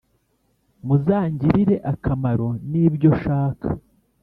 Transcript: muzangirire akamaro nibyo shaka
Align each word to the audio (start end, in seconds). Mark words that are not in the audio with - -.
muzangirire 0.85 1.75
akamaro 1.91 2.49
nibyo 2.71 3.09
shaka 3.21 3.69